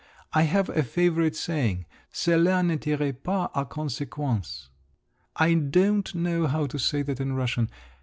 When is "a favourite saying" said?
0.69-1.85